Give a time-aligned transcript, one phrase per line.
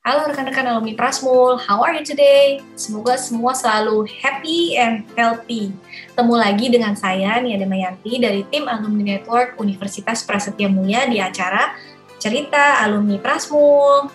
[0.00, 2.64] Halo rekan-rekan alumni Prasmul, how are you today?
[2.72, 5.76] Semoga semua selalu happy and healthy.
[6.16, 11.76] Temu lagi dengan saya, Nia Damayanti, dari tim Alumni Network Universitas Prasetya Mulia di acara
[12.16, 14.08] Cerita Alumni Prasmul.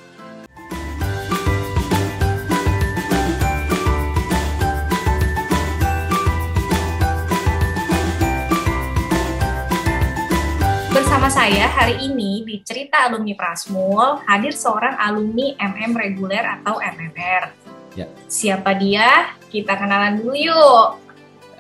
[10.90, 12.15] Bersama saya hari ini
[12.56, 17.52] di Cerita Alumni Prasmul hadir seorang alumni MM reguler atau MMR.
[18.00, 18.08] Ya.
[18.32, 19.36] Siapa dia?
[19.52, 20.88] Kita kenalan dulu yuk.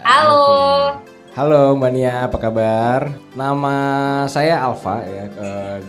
[0.07, 0.39] Halo.
[0.39, 1.11] Oke.
[1.35, 3.11] Halo Mbak Nia, apa kabar?
[3.35, 3.75] Nama
[4.31, 5.27] saya Alfa ya.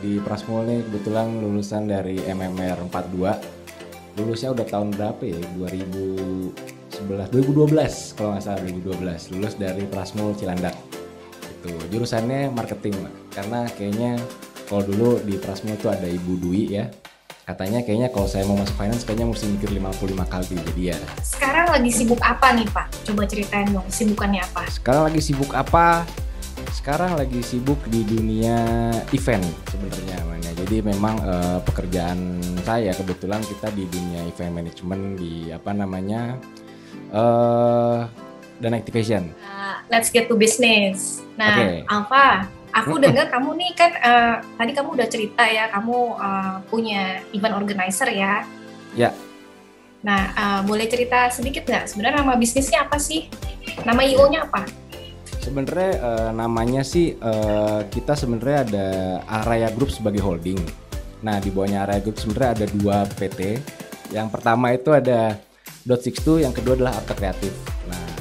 [0.02, 4.18] Di Prasmul nih kebetulan lulusan dari MMR 42.
[4.18, 5.38] Lulusnya udah tahun berapa ya?
[5.54, 6.50] 2011,
[7.30, 9.38] 2012 kalau nggak salah 2012.
[9.38, 10.74] Lulus dari Prasmul Cilandak.
[11.62, 13.14] Itu jurusannya marketing, Mbak.
[13.38, 14.18] Karena kayaknya
[14.66, 16.90] kalau dulu di Prasmul itu ada Ibu Dwi ya.
[17.46, 20.54] Katanya kayaknya kalau saya mau masuk finance kayaknya mesti mikir 55 kali.
[20.66, 22.86] Jadi ya Sekarang lagi sibuk apa nih Pak?
[23.06, 24.66] Coba ceritain dong, sibukannya apa?
[24.66, 26.02] Sekarang lagi sibuk apa?
[26.74, 28.58] Sekarang lagi sibuk di dunia
[29.14, 30.50] event sebenarnya namanya.
[30.58, 36.34] Jadi memang eh, pekerjaan saya kebetulan kita di dunia event management di apa namanya
[37.14, 38.25] eh
[38.60, 39.32] dan activation.
[39.40, 41.20] Nah, let's get to business.
[41.36, 41.68] Nah, Oke.
[41.88, 42.26] Alfa,
[42.72, 47.54] aku dengar kamu nih kan eh, tadi kamu udah cerita ya, kamu eh, punya event
[47.56, 48.44] organizer ya.
[48.96, 49.10] Ya.
[50.04, 51.84] Nah, eh, boleh cerita sedikit nggak?
[51.90, 53.28] Sebenarnya nama bisnisnya apa sih?
[53.84, 54.64] Nama IO-nya apa?
[55.42, 58.86] Sebenarnya eh, namanya sih eh, kita sebenarnya ada
[59.42, 60.58] Araya Group sebagai holding.
[61.22, 63.40] Nah di bawahnya Araya Group sebenarnya ada dua PT.
[64.14, 65.34] Yang pertama itu ada
[65.86, 67.54] Dot 62, yang kedua adalah Arte Kreatif.
[67.86, 68.15] Nah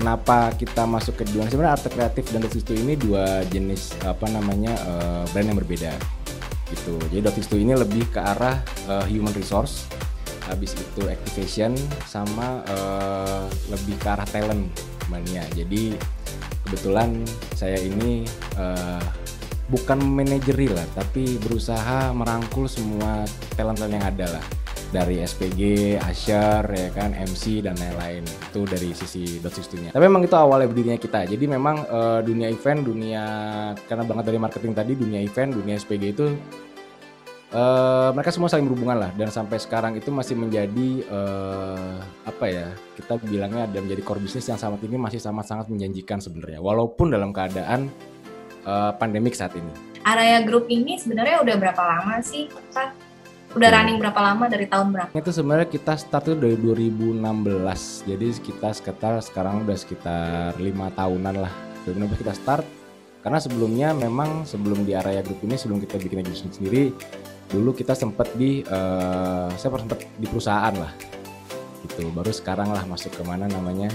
[0.00, 1.44] kenapa kita masuk ke dua?
[1.44, 5.92] Sebenarnya Arte Kreatif dan Dot 62 ini dua jenis apa namanya eh, brand yang berbeda.
[6.72, 6.96] Gitu.
[7.12, 9.84] Jadi Dot 62 ini lebih ke arah eh, human resource.
[10.48, 11.76] Habis itu activation
[12.08, 14.72] sama eh, lebih ke arah talent
[15.12, 15.44] mania.
[15.52, 15.92] Jadi
[16.64, 17.20] kebetulan
[17.52, 18.24] saya ini
[18.56, 19.04] eh,
[19.68, 23.22] bukan manajeri lah tapi berusaha merangkul semua
[23.54, 24.44] talent-talent yang ada lah
[24.90, 29.94] dari SPG, Asher, ya kan, MC dan lain-lain itu dari sisi dot nya.
[29.94, 31.30] Tapi memang itu awalnya berdirinya kita.
[31.30, 33.24] Jadi memang eh, dunia event, dunia
[33.86, 36.26] karena banget dari marketing tadi, dunia event, dunia SPG itu
[37.54, 41.96] eh, mereka semua saling berhubungan lah dan sampai sekarang itu masih menjadi eh,
[42.26, 42.66] apa ya
[42.98, 47.30] kita bilangnya ada menjadi core bisnis yang sangat ini masih sangat-sangat menjanjikan sebenarnya walaupun dalam
[47.30, 47.90] keadaan
[48.66, 49.70] eh, pandemik saat ini.
[50.00, 53.09] Araya Group ini sebenarnya udah berapa lama sih, Pak?
[53.50, 53.76] Udah Hmm.
[53.82, 54.44] running berapa lama?
[54.46, 55.10] Dari tahun berapa?
[55.10, 61.34] Itu sebenarnya kita start itu dari 2016 jadi kita sekitar sekarang udah sekitar lima tahunan
[61.34, 61.52] lah.
[61.86, 62.62] 2016 kita start.
[63.20, 66.88] Karena sebelumnya memang sebelum di area grup ini sebelum kita bikin agency sendiri
[67.50, 70.92] dulu kita sempat di eh, saya pernah sempat di perusahaan lah.
[71.84, 72.06] Gitu.
[72.14, 73.90] Baru sekarang lah masuk ke mana namanya?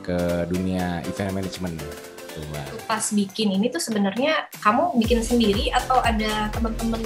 [0.00, 1.76] Ke dunia event management.
[1.76, 2.88] Gitu, Mbak.
[2.88, 7.04] Pas bikin ini tuh sebenarnya kamu bikin sendiri atau ada teman-teman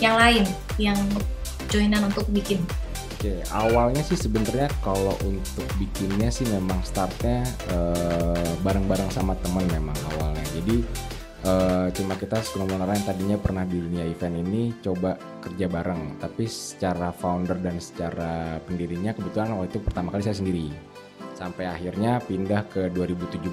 [0.00, 0.44] yang lain
[0.80, 0.96] yang
[1.68, 2.58] joinan untuk bikin?
[3.20, 9.92] Oke, awalnya sih sebenarnya kalau untuk bikinnya sih memang startnya eh, bareng-bareng sama teman memang
[10.16, 10.40] awalnya.
[10.56, 10.80] Jadi
[11.44, 16.48] eh, cuma kita sekelompok yang tadinya pernah di dunia event ini coba kerja bareng, tapi
[16.48, 20.72] secara founder dan secara pendirinya kebetulan waktu itu pertama kali saya sendiri.
[21.36, 23.52] Sampai akhirnya pindah ke 2017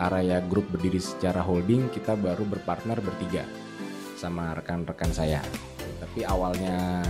[0.00, 3.44] Araya Group berdiri secara holding, kita baru berpartner bertiga
[4.16, 5.44] sama rekan-rekan saya.
[6.14, 7.02] Tapi awalnya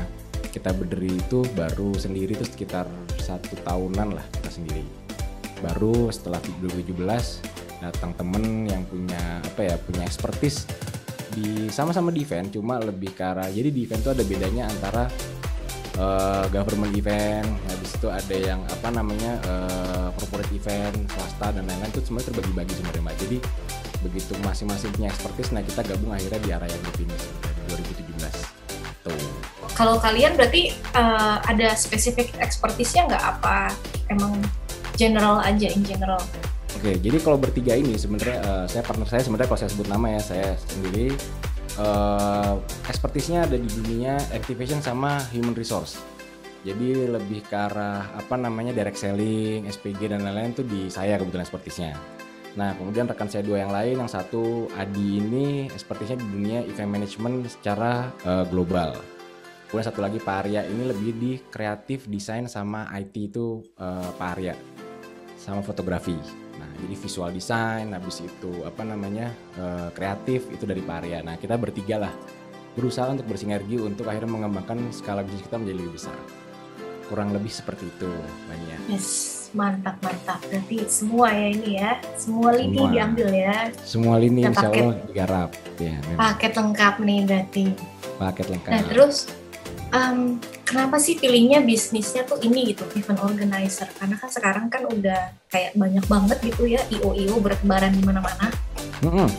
[0.48, 2.88] kita berdiri itu baru sendiri itu sekitar
[3.20, 4.80] satu tahunan lah kita sendiri.
[5.60, 6.96] Baru setelah 2017
[7.84, 10.64] datang temen yang punya apa ya punya expertise
[11.36, 15.04] di sama-sama di event cuma lebih ke arah jadi di event itu ada bedanya antara
[16.00, 21.92] eh, government event habis itu ada yang apa namanya eh, corporate event swasta dan lain-lain
[21.92, 23.36] itu semuanya terbagi-bagi sebenarnya jadi
[24.00, 27.33] begitu masing-masing punya expertise nah kita gabung akhirnya di area 2017 tuh
[29.74, 33.74] Kalau kalian berarti eh, ada spesifik expertise-nya nggak apa
[34.06, 34.38] emang
[34.94, 36.22] general aja in general?
[36.78, 40.06] Oke, jadi kalau bertiga ini sebenarnya eh, saya partner saya sebenarnya kalau saya sebut nama
[40.14, 41.10] ya saya sendiri
[41.74, 42.54] eh
[42.86, 45.98] expertise-nya ada di dunia activation sama human resource.
[46.62, 51.44] Jadi lebih ke arah apa namanya direct selling, SPG dan lain-lain itu di saya kebetulan
[51.44, 51.92] expertise-nya.
[52.54, 56.90] Nah, kemudian rekan saya dua yang lain, yang satu Adi ini expertise-nya di dunia event
[56.94, 58.94] management secara eh, global.
[59.74, 64.28] Kemudian satu lagi Pak Arya ini lebih di kreatif desain sama IT itu eh, Pak
[64.38, 64.54] Arya
[65.34, 66.14] sama fotografi.
[66.54, 71.26] Nah, jadi visual design, habis itu apa namanya eh, kreatif itu dari Pak Arya.
[71.26, 72.14] Nah, kita bertiga lah
[72.78, 76.14] berusaha untuk bersinergi untuk akhirnya mengembangkan skala bisnis kita menjadi lebih besar.
[77.10, 78.14] Kurang lebih seperti itu,
[78.46, 78.78] banyak.
[78.94, 80.38] Yes, mantap mantap.
[80.54, 82.92] Berarti semua ya ini ya, semua lini Semua.
[82.94, 83.58] diambil ya.
[83.82, 85.50] Semua lini Nah, insya Allah digarap.
[85.82, 85.98] Ya.
[86.14, 87.64] Paket lengkap nih berarti.
[88.14, 88.70] paket lengkap.
[88.70, 89.26] Nah terus
[89.94, 93.86] em, kenapa sih pilihnya bisnisnya tuh ini gitu event organizer?
[93.94, 98.50] Karena kan sekarang kan udah kayak banyak banget gitu ya IO-IO bertebaran di mana-mana.
[99.06, 99.30] Mm-mm.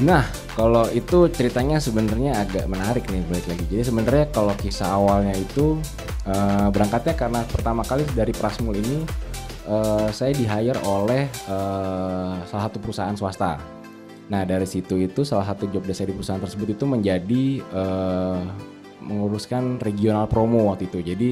[0.00, 0.24] Nah,
[0.56, 3.64] kalau itu ceritanya sebenarnya agak menarik nih balik lagi.
[3.68, 5.76] Jadi sebenarnya kalau kisah awalnya itu
[6.24, 9.04] eh, berangkatnya karena pertama kali dari Prasmul ini
[9.68, 13.60] eh, saya di hire oleh eh, salah satu perusahaan swasta.
[14.30, 18.40] Nah dari situ itu salah satu job desk saya di perusahaan tersebut itu menjadi eh,
[19.02, 21.00] menguruskan regional promo waktu itu.
[21.00, 21.30] Jadi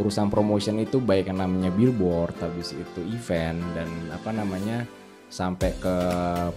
[0.00, 4.88] urusan promotion itu baik yang namanya billboard, habis itu event dan apa namanya
[5.28, 5.94] sampai ke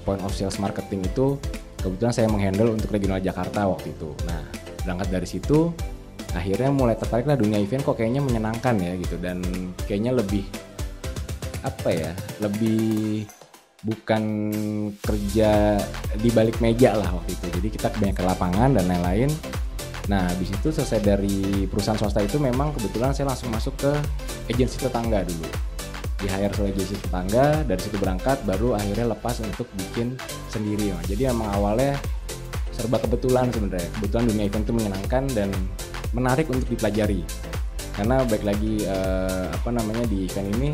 [0.08, 1.40] point of sales marketing itu
[1.80, 4.12] kebetulan saya menghandle untuk regional Jakarta waktu itu.
[4.28, 4.44] Nah
[4.86, 5.74] berangkat dari situ
[6.36, 9.42] akhirnya mulai tertarik lah dunia event kok kayaknya menyenangkan ya gitu dan
[9.90, 10.46] kayaknya lebih
[11.66, 12.12] apa ya
[12.44, 13.26] lebih
[13.82, 14.24] bukan
[15.02, 15.82] kerja
[16.20, 19.30] di balik meja lah waktu itu jadi kita banyak ke lapangan dan lain-lain
[20.06, 23.92] nah habis itu selesai dari perusahaan swasta itu memang kebetulan saya langsung masuk ke
[24.54, 25.50] agensi tetangga dulu.
[26.16, 30.14] Di hire oleh agensi tetangga dari situ berangkat baru akhirnya lepas untuk bikin
[30.48, 30.94] sendiri.
[30.94, 31.10] Mas.
[31.10, 31.98] jadi emang awalnya
[32.70, 33.90] serba kebetulan sebenarnya.
[33.98, 35.50] Kebetulan dunia event itu menyenangkan dan
[36.14, 37.26] menarik untuk dipelajari.
[37.96, 40.70] Karena baik lagi eh, apa namanya di event ini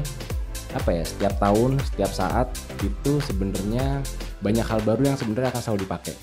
[0.71, 2.47] apa ya setiap tahun setiap saat
[2.79, 3.99] itu sebenarnya
[4.39, 6.15] banyak hal baru yang sebenarnya akan selalu dipakai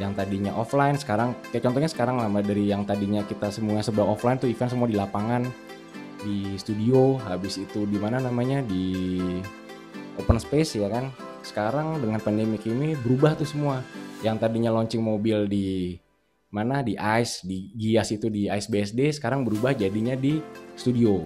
[0.00, 4.16] yang tadinya offline sekarang kayak contohnya sekarang lah Mbak, dari yang tadinya kita semua sebelum
[4.16, 5.44] offline tuh event semua di lapangan
[6.24, 9.16] di studio habis itu di mana namanya di
[10.16, 11.12] open space ya kan?
[11.44, 13.84] Sekarang dengan pandemi ini berubah tuh semua.
[14.20, 15.96] Yang tadinya launching mobil di
[16.52, 16.84] mana?
[16.84, 20.40] Di ICE di Gias itu di ICE BSD sekarang berubah jadinya di
[20.76, 21.24] studio.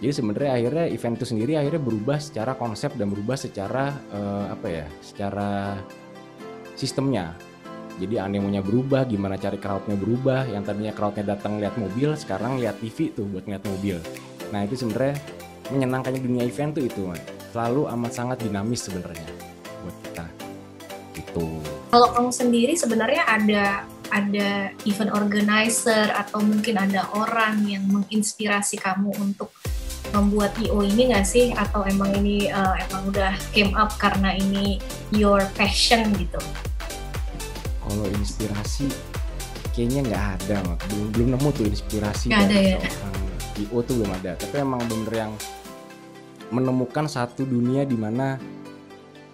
[0.00, 4.66] Jadi sebenarnya akhirnya event itu sendiri akhirnya berubah secara konsep dan berubah secara eh, apa
[4.70, 4.86] ya?
[5.02, 5.76] Secara
[6.78, 7.34] sistemnya
[8.00, 12.80] jadi animonya berubah gimana cari crowdnya berubah yang tadinya crowdnya datang lihat mobil sekarang lihat
[12.80, 13.96] TV tuh buat ngeliat mobil
[14.48, 15.20] nah itu sebenarnya
[15.68, 17.20] menyenangkannya dunia event tuh itu Mas.
[17.52, 19.28] selalu amat sangat dinamis sebenarnya
[19.84, 20.26] buat kita
[21.20, 21.46] gitu
[21.92, 23.64] Kalau kamu sendiri sebenarnya ada
[24.10, 29.54] ada event organizer atau mungkin ada orang yang menginspirasi kamu untuk
[30.10, 31.54] membuat IO ini nggak sih?
[31.54, 34.82] Atau emang ini eh, emang udah came up karena ini
[35.14, 36.42] your passion gitu?
[37.90, 38.86] Kalau inspirasi
[39.74, 40.78] kayaknya nggak ada Mak.
[40.86, 42.78] belum belum nemu tuh inspirasi ada dari ya?
[42.86, 43.26] seorang
[43.66, 44.32] IO tuh belum ada.
[44.38, 45.32] Tapi emang bener yang
[46.54, 48.38] menemukan satu dunia di mana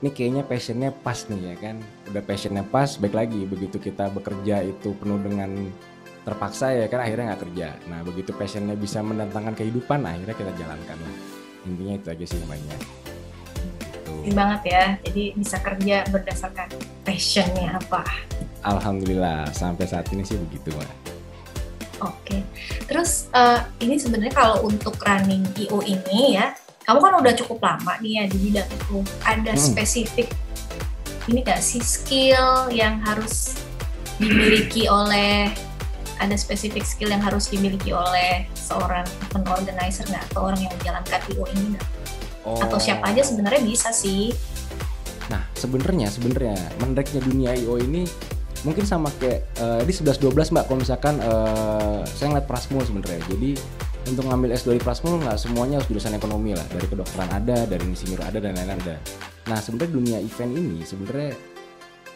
[0.00, 1.76] ini kayaknya passionnya pas nih ya kan?
[2.08, 3.44] Udah passionnya pas baik lagi.
[3.44, 5.68] Begitu kita bekerja itu penuh dengan
[6.24, 7.04] terpaksa ya kan?
[7.04, 7.68] Akhirnya nggak kerja.
[7.92, 11.14] Nah begitu passionnya bisa mendatangkan kehidupan akhirnya kita jalankan lah
[11.66, 12.76] intinya itu aja sih namanya
[14.32, 14.84] banget ya.
[15.04, 16.68] Jadi bisa kerja berdasarkan
[17.02, 18.02] passionnya apa?
[18.64, 20.90] Alhamdulillah sampai saat ini sih begitu Mbak.
[22.02, 22.44] Oke.
[22.86, 26.52] Terus eh, ini sebenarnya kalau untuk running IO ini ya,
[26.84, 28.98] kamu kan udah cukup lama nih ya di bidang itu.
[29.22, 29.62] Ada Hmm.
[29.62, 30.28] spesifik
[31.26, 33.58] ini gak sih skill yang harus
[34.22, 35.50] dimiliki oleh
[36.16, 41.20] ada spesifik skill yang harus dimiliki oleh seorang event organizer nggak atau orang yang menjalankan
[41.28, 41.86] IO ini nggak?
[42.46, 44.30] Atau siapa aja sebenarnya bisa sih.
[45.26, 48.06] Nah, sebenarnya sebenarnya menariknya dunia IO ini
[48.62, 53.20] mungkin sama kayak eh, di 11 12 Mbak kalau misalkan eh, saya ngeliat Prasmul sebenarnya.
[53.26, 53.50] Jadi
[54.06, 56.66] untuk ngambil S2 di Prasmul nggak semuanya harus jurusan ekonomi lah.
[56.70, 58.96] Dari kedokteran ada, dari insinyur ada dan lain-lain ada.
[59.50, 61.34] Nah, sebenarnya dunia event ini sebenarnya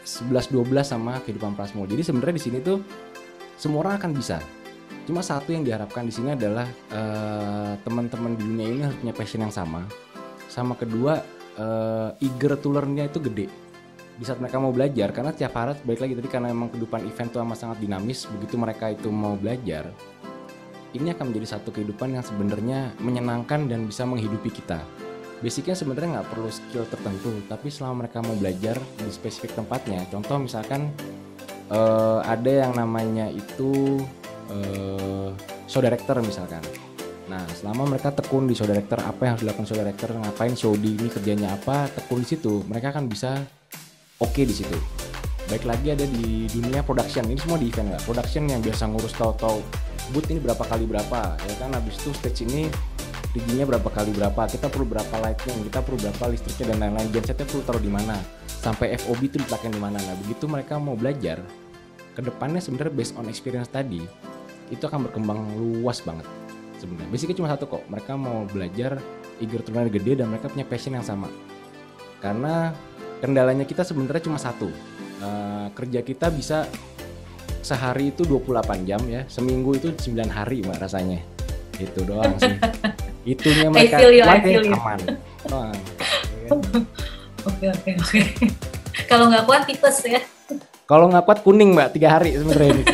[0.07, 1.91] 11 12 sama kehidupan Prasmul.
[1.91, 2.79] Jadi sebenarnya di sini tuh
[3.59, 4.39] semua orang akan bisa.
[5.05, 9.43] Cuma satu yang diharapkan di sini adalah eh, teman-teman di dunia ini harus punya passion
[9.43, 9.83] yang sama.
[10.51, 11.23] Sama kedua
[11.55, 13.47] eh, eager to learn-nya itu gede.
[14.19, 17.31] Di saat mereka mau belajar karena tiap hari baik lagi tadi karena memang kehidupan event
[17.31, 19.89] itu amat sangat dinamis begitu mereka itu mau belajar
[20.95, 24.83] ini akan menjadi satu kehidupan yang sebenarnya menyenangkan dan bisa menghidupi kita.
[25.41, 30.37] Basicnya sebenarnya nggak perlu skill tertentu tapi selama mereka mau belajar di spesifik tempatnya contoh
[30.37, 30.93] misalkan
[31.73, 34.05] eh, ada yang namanya itu
[34.53, 35.33] eh,
[35.65, 36.61] show director misalkan
[37.31, 40.75] Nah, selama mereka tekun di show director, apa yang harus dilakukan show director, ngapain show
[40.75, 43.39] di ini kerjanya apa, tekun di situ, mereka akan bisa
[44.19, 44.75] oke di situ.
[45.47, 48.03] Baik lagi ada di dunia production, ini semua di event nggak?
[48.03, 49.63] Production yang biasa ngurus tahu-tahu
[50.11, 51.71] boot ini berapa kali berapa, ya kan?
[51.71, 52.67] Habis itu stage ini
[53.31, 57.47] tingginya berapa kali berapa, kita perlu berapa lighting, kita perlu berapa listriknya dan lain-lain, gensetnya
[57.47, 58.19] perlu taruh di mana,
[58.59, 60.03] sampai FOB itu dipakai di mana.
[60.03, 61.39] Nah, begitu mereka mau belajar,
[62.11, 64.03] ke depannya sebenarnya based on experience tadi
[64.71, 66.27] itu akan berkembang luas banget
[66.81, 67.13] sebenarnya.
[67.13, 68.97] Basicnya cuma satu kok, mereka mau belajar
[69.41, 71.29] learn gede dan mereka punya passion yang sama.
[72.25, 72.73] Karena
[73.21, 74.73] kendalanya kita sebenarnya cuma satu,
[75.21, 76.65] uh, kerja kita bisa
[77.61, 81.21] sehari itu 28 jam ya, seminggu itu 9 hari mbak rasanya.
[81.77, 82.57] Itu doang sih.
[83.37, 84.01] Itunya mereka
[84.73, 84.99] aman.
[87.41, 88.21] Oke oke oke.
[89.09, 90.21] Kalau nggak kuat tipes ya.
[90.89, 92.81] Kalau nggak kuat kuning mbak tiga hari sebenarnya.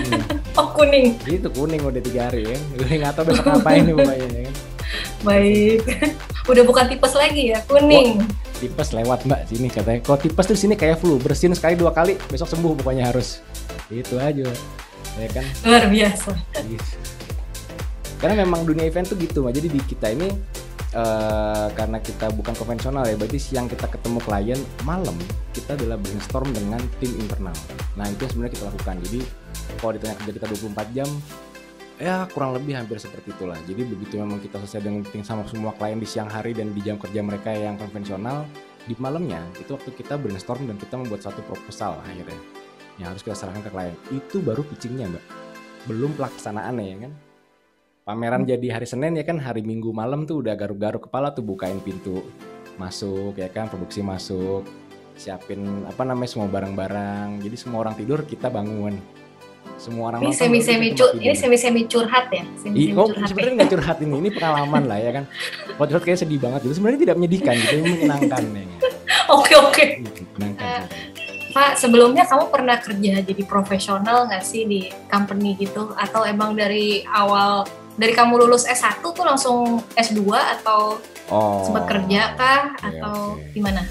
[0.57, 1.17] oh kuning.
[1.25, 2.59] Itu kuning udah tiga hari ya.
[2.77, 4.55] Gue nggak tahu besok ngapain nih mbaknya ya kan.
[5.23, 5.81] Baik.
[6.51, 8.23] udah bukan tipes lagi ya kuning.
[8.23, 10.01] Oh, tipes lewat mbak sini katanya.
[10.03, 13.45] Kalau tipes tuh sini kayak flu bersin sekali dua kali besok sembuh pokoknya harus.
[13.93, 14.49] Itu aja
[15.17, 15.45] ya kan.
[15.65, 16.31] Luar biasa.
[18.17, 19.55] Karena memang dunia event tuh gitu mbak.
[19.57, 20.29] Jadi di kita ini
[20.97, 25.15] uh, karena kita bukan konvensional ya berarti siang kita ketemu klien malam
[25.53, 27.57] kita adalah brainstorm dengan tim internal.
[28.01, 28.97] Nah itu yang sebenarnya kita lakukan.
[29.09, 29.21] Jadi
[29.77, 31.09] kalau ditanya kerja kita 24 jam
[31.97, 33.57] ya kurang lebih hampir seperti itulah.
[33.69, 36.81] Jadi begitu memang kita selesai dengan meeting sama semua klien di siang hari dan di
[36.81, 38.49] jam kerja mereka yang konvensional
[38.87, 42.39] di malamnya itu waktu kita brainstorm dan kita membuat satu proposal akhirnya
[42.97, 43.95] yang harus kita serahkan ke klien.
[44.13, 45.25] Itu baru pitchingnya mbak.
[45.87, 47.13] Belum pelaksanaannya ya kan
[48.07, 51.83] pameran jadi hari Senin ya kan hari Minggu malam tuh udah garuk-garuk kepala tuh bukain
[51.83, 52.23] pintu
[52.79, 54.63] masuk ya kan produksi masuk
[55.19, 57.43] siapin apa namanya semua barang-barang.
[57.43, 58.95] Jadi semua orang tidur kita bangun.
[59.75, 62.47] Semua orang ini semi semi cur ini semi semi curhat ya?
[62.55, 65.25] Semi -semi oh, sebenarnya nggak curhat ini ini pengalaman lah ya kan.
[65.75, 66.79] Kalau curhat kayak sedih banget gitu.
[66.79, 68.65] Sebenarnya tidak menyedihkan gitu menyenangkan ya
[69.35, 69.85] oke oke.
[70.39, 70.83] Menyenangkan uh,
[71.51, 75.91] Pak sebelumnya kamu pernah kerja jadi profesional nggak sih di company gitu?
[75.97, 80.21] Atau emang dari awal dari kamu lulus S1 tuh langsung S2
[80.61, 81.01] atau
[81.33, 83.57] oh, sempat kerja kah okay, atau okay.
[83.57, 83.83] gimana?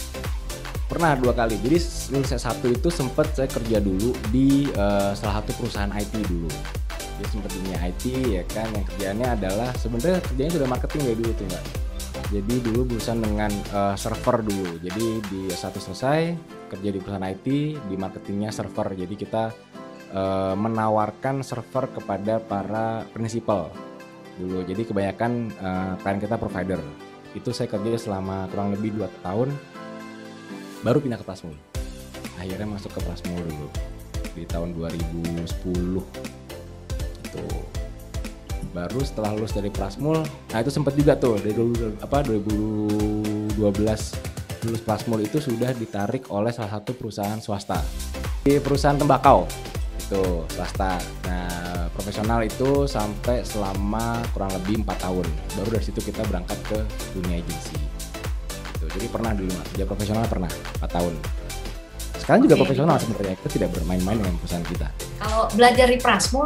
[0.85, 1.57] Pernah dua kali.
[1.65, 1.77] Jadi
[2.13, 6.49] lulus S1 itu sempat saya kerja dulu di uh, salah satu perusahaan IT dulu.
[7.17, 11.31] Jadi sempat dunia IT ya kan yang kerjanya adalah sebenarnya kerjanya sudah marketing ya dulu
[11.33, 11.65] tuh enggak.
[12.25, 14.69] Jadi dulu berusaha dengan uh, server dulu.
[14.81, 16.21] Jadi di S1 selesai
[16.69, 17.47] kerja di perusahaan IT,
[17.85, 18.97] di marketingnya server.
[18.97, 19.53] Jadi kita
[20.13, 23.69] uh, menawarkan server kepada para prinsipal
[24.39, 24.63] dulu.
[24.63, 26.79] Jadi kebanyakan uh, klien kita provider.
[27.35, 29.49] Itu saya kerja selama kurang lebih 2 tahun
[30.85, 31.55] baru pindah ke Plasmul.
[32.39, 33.67] Akhirnya masuk ke Plasmul dulu
[34.35, 35.49] di tahun 2010.
[37.25, 37.45] Itu
[38.75, 40.19] baru setelah lulus dari Plasmul,
[40.51, 43.55] nah itu sempat juga tuh dari dulu apa 2012
[44.67, 47.79] lulus Plasmul itu sudah ditarik oleh salah satu perusahaan swasta
[48.43, 49.47] di perusahaan tembakau
[49.95, 51.24] itu swasta.
[52.05, 55.25] Profesional itu sampai selama kurang lebih empat tahun.
[55.57, 56.77] Baru dari situ kita berangkat ke
[57.17, 57.73] dunia agensi.
[58.77, 58.85] Gitu.
[58.93, 60.45] Jadi pernah dulu kerja profesional pernah
[60.77, 61.17] empat tahun.
[62.21, 62.45] Sekarang okay.
[62.45, 64.87] juga profesional sebenarnya kita tidak bermain-main dengan perusahaan kita.
[65.17, 66.45] Kalau belajar di Prasmo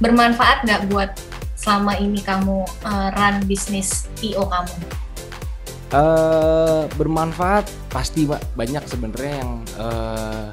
[0.00, 1.20] bermanfaat nggak buat
[1.52, 4.72] selama ini kamu uh, run bisnis IO kamu?
[5.92, 10.48] Uh, bermanfaat pasti pak banyak sebenarnya yang uh,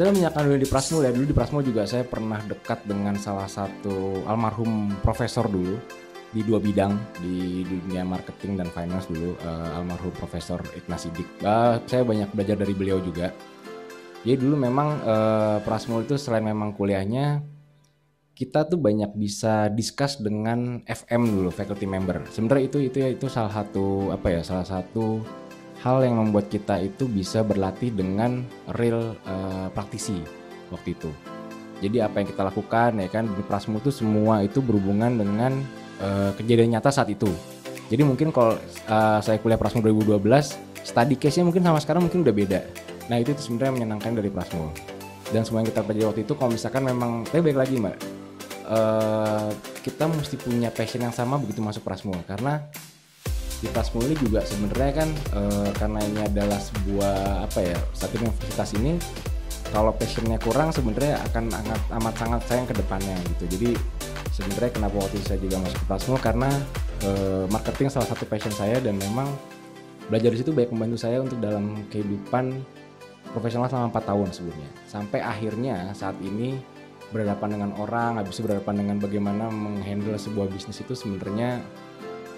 [0.00, 3.44] saya menyiapkan dulu di Prasmo ya dulu di Prasmo juga saya pernah dekat dengan salah
[3.44, 5.76] satu almarhum profesor dulu
[6.32, 11.28] di dua bidang di dunia marketing dan finance dulu uh, almarhum profesor Ignasi Sidik.
[11.44, 13.28] Uh, saya banyak belajar dari beliau juga.
[14.24, 17.44] Jadi dulu memang uh, Prasmo itu selain memang kuliahnya
[18.32, 22.24] kita tuh banyak bisa discuss dengan FM dulu faculty member.
[22.32, 25.20] Sebenarnya itu itu ya itu salah satu apa ya salah satu
[25.80, 28.44] hal yang membuat kita itu bisa berlatih dengan
[28.76, 30.20] real uh, praktisi
[30.68, 31.10] waktu itu.
[31.80, 35.64] Jadi apa yang kita lakukan ya kan di Prasmu itu semua itu berhubungan dengan
[36.04, 37.28] uh, kejadian nyata saat itu.
[37.88, 40.20] Jadi mungkin kalau uh, saya kuliah Prasmu 2012,
[40.84, 42.60] study case-nya mungkin sama sekarang mungkin udah beda.
[43.08, 44.70] Nah itu, itu sebenarnya menyenangkan dari Prasmu.
[45.32, 47.96] Dan semua yang kita pelajari waktu itu kalau misalkan memang, tapi baik lagi mbak,
[48.68, 49.48] uh,
[49.80, 52.68] kita mesti punya passion yang sama begitu masuk Prasmu karena
[53.60, 55.42] di Tasmu ini juga sebenarnya kan e,
[55.76, 58.96] karena ini adalah sebuah apa ya satu universitas ini
[59.70, 63.44] kalau passionnya kurang sebenarnya akan amat, amat sangat sayang ke depannya gitu.
[63.54, 63.70] Jadi
[64.34, 66.16] sebenarnya kenapa waktu itu saya juga masuk ke Tasmu?
[66.18, 66.50] Karena
[67.04, 67.10] e,
[67.46, 69.30] marketing salah satu passion saya dan memang
[70.10, 72.58] belajar di situ baik membantu saya untuk dalam kehidupan
[73.30, 74.70] profesional selama 4 tahun sebelumnya.
[74.90, 76.58] Sampai akhirnya saat ini
[77.14, 81.62] berhadapan dengan orang habis berhadapan dengan bagaimana menghandle sebuah bisnis itu sebenarnya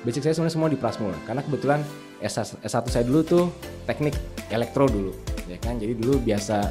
[0.03, 1.81] basic saya sebenarnya semua di Prasmul karena kebetulan
[2.23, 3.45] S1, S1 saya dulu tuh
[3.87, 4.15] teknik
[4.51, 5.11] elektro dulu
[5.51, 5.79] ya kan?
[5.79, 6.71] Jadi dulu biasa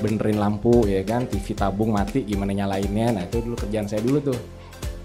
[0.00, 1.24] benerin lampu ya kan?
[1.24, 3.16] TV tabung mati gimana nyalainnya?
[3.16, 4.38] Nah itu dulu kerjaan saya dulu tuh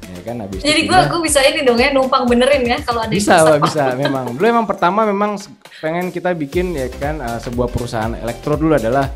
[0.08, 0.44] ya kan?
[0.44, 3.60] Habis jadi gue gue bisa ini dong ya numpang benerin ya kalau ada bisa bisa,
[3.64, 4.36] bisa memang.
[4.36, 5.40] Dulu emang pertama memang
[5.80, 9.08] pengen kita bikin ya kan uh, sebuah perusahaan elektro dulu adalah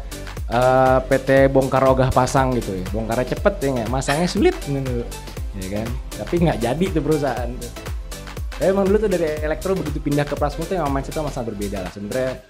[0.48, 2.86] uh, PT bongkar ogah pasang gitu ya.
[2.96, 3.90] Bongkarnya cepet ya nggak?
[3.92, 5.04] Masangnya sulit gitu
[5.60, 5.88] ya kan?
[6.16, 7.91] Tapi nggak jadi tuh perusahaan tuh
[8.62, 11.82] tapi emang dulu tuh dari elektro begitu pindah ke Prasmul tuh yang mindsetnya sangat berbeda
[11.82, 12.46] lah sebenarnya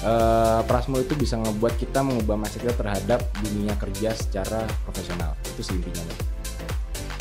[0.00, 5.60] uh, Prasmul itu bisa ngebuat kita mengubah mindset kita terhadap dunia kerja secara profesional itu
[5.60, 6.00] sih intinya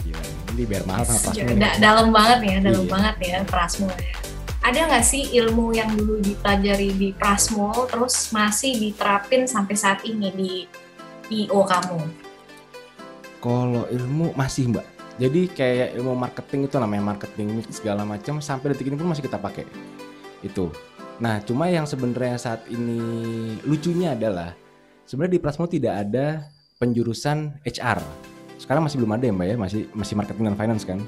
[0.08, 0.24] Gila,
[0.56, 2.92] ini biar mahal sama Prasmul da dalam banget ya dalam iya.
[2.96, 4.16] banget ya Prasmul ya
[4.64, 10.32] ada nggak sih ilmu yang dulu dipelajari di Prasmul terus masih diterapin sampai saat ini
[10.32, 10.52] di
[11.44, 12.00] IO kamu?
[13.44, 14.93] Kalau ilmu masih mbak.
[15.22, 19.38] Jadi kayak ilmu marketing itu namanya marketing segala macam sampai detik ini pun masih kita
[19.38, 19.66] pakai.
[20.42, 20.74] Itu.
[21.22, 22.98] Nah, cuma yang sebenarnya saat ini
[23.62, 24.58] lucunya adalah
[25.06, 26.50] sebenarnya di Prasmul tidak ada
[26.82, 28.02] penjurusan HR.
[28.58, 31.00] Sekarang masih belum ada ya mbak ya, masih masih marketing dan finance kan?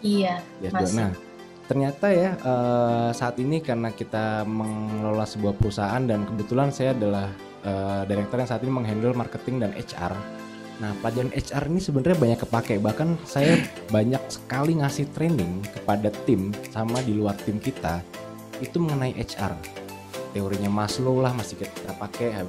[0.00, 0.40] Iya.
[0.64, 0.96] Ya, masih.
[0.96, 1.10] Nah,
[1.68, 7.28] ternyata ya uh, saat ini karena kita mengelola sebuah perusahaan dan kebetulan saya adalah
[7.68, 10.37] uh, direktur yang saat ini menghandle marketing dan HR.
[10.78, 12.74] Nah, pelajaran HR ini sebenarnya banyak kepake.
[12.78, 13.58] Bahkan saya
[13.90, 17.98] banyak sekali ngasih training kepada tim sama di luar tim kita
[18.62, 19.58] itu mengenai HR.
[20.34, 22.46] Teorinya Maslow lah masih kita pakai.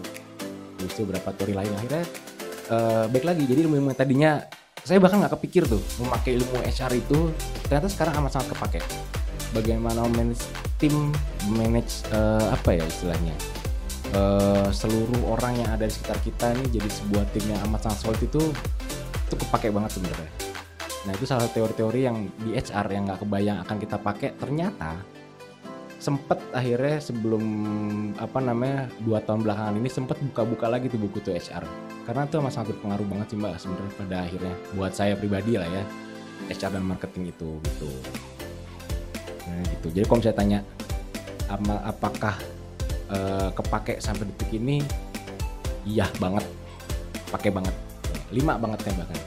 [0.78, 2.06] Itu beberapa teori lain akhirnya
[2.70, 3.44] uh, baik lagi.
[3.50, 4.46] Jadi ilmu yang tadinya
[4.86, 7.30] saya bahkan nggak kepikir tuh memakai ilmu HR itu
[7.68, 8.82] ternyata sekarang amat sangat kepake
[9.52, 10.46] bagaimana manage
[10.80, 11.12] tim
[11.52, 13.36] manage uh, apa ya istilahnya
[14.16, 18.00] uh, seluruh orang yang ada di sekitar kita ini jadi sebuah tim yang amat sangat
[18.06, 18.42] solid itu
[19.30, 20.32] itu kepake banget sebenarnya.
[21.06, 24.34] Nah itu salah teori-teori yang di HR yang nggak kebayang akan kita pakai.
[24.36, 25.00] Ternyata
[26.00, 27.44] sempet akhirnya sebelum
[28.16, 31.68] apa namanya dua tahun belakangan ini sempet buka-buka lagi tuh buku tuh HR
[32.08, 34.56] karena itu masih sangat berpengaruh banget sih mbak sebenarnya pada akhirnya.
[34.74, 35.84] Buat saya pribadi lah ya
[36.50, 37.90] HR dan marketing itu gitu.
[39.46, 39.88] Nah, gitu.
[39.94, 40.60] Jadi kalau saya tanya
[41.86, 42.38] apakah
[43.14, 44.82] uh, kepake sampai detik ini
[45.86, 46.46] iya banget
[47.30, 47.76] pakai banget
[48.30, 49.20] lima banget ya bahkan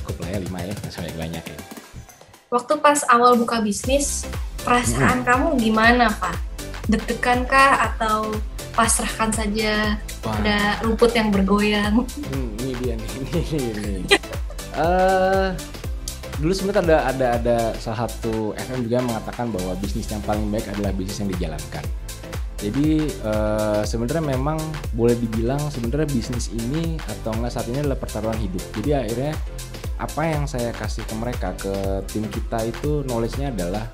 [0.00, 1.58] cukup lah ya lima ya sampai banyak ya
[2.48, 4.24] waktu pas awal buka bisnis
[4.68, 5.26] Perasaan hmm.
[5.26, 6.36] kamu gimana, Pak?
[6.92, 8.36] Deg-degan kah atau
[8.76, 10.34] pasrahkan saja Wah.
[10.38, 12.04] ada rumput yang bergoyang?
[12.04, 13.10] Hmm, ini dia nih,
[13.56, 14.02] ini, ini.
[14.76, 15.56] uh,
[16.36, 20.68] dulu sebenarnya ada ada ada salah satu FM juga mengatakan bahwa bisnis yang paling baik
[20.68, 21.84] adalah bisnis yang dijalankan.
[22.58, 24.58] Jadi uh, sebenarnya memang
[24.90, 28.62] boleh dibilang sebenarnya bisnis ini atau enggak saat ini adalah pertaruhan hidup.
[28.82, 29.32] Jadi akhirnya
[29.98, 33.86] apa yang saya kasih ke mereka ke tim kita itu knowledge-nya adalah